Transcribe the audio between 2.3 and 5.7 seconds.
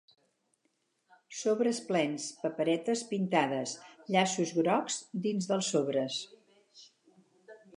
paperetes pintades, llaços grocs dins